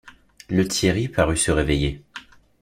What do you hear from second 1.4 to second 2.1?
réveiller.